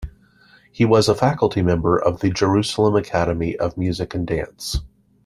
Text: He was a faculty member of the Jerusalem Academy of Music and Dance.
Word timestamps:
He 0.71 0.83
was 0.83 1.07
a 1.07 1.13
faculty 1.13 1.61
member 1.61 1.95
of 1.95 2.21
the 2.21 2.31
Jerusalem 2.31 2.95
Academy 2.95 3.55
of 3.57 3.77
Music 3.77 4.15
and 4.15 4.25
Dance. 4.25 4.79